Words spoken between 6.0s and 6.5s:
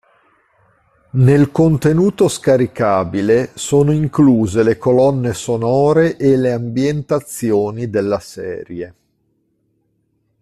e